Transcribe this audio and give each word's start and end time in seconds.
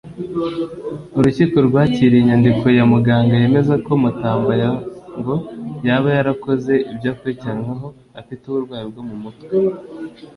urukiko 1.17 1.57
rwakiriye 1.67 2.19
inyandiko 2.21 2.65
ya 2.77 2.83
muganga 2.91 3.33
yemeza 3.41 3.73
ko 3.85 3.91
Mutamba 4.01 4.51
ngo 5.19 5.35
yaba 5.87 6.07
yarakoze 6.17 6.73
ibyo 6.91 7.07
akurikiranyweho 7.13 7.87
afite 8.19 8.43
uburwayi 8.45 8.85
bwo 8.91 9.01
mu 9.09 9.15
mutwe 9.23 9.53